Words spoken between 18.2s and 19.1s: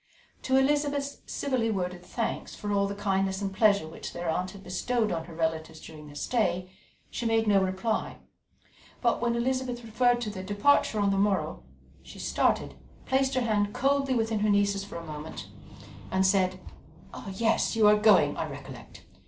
I recollect.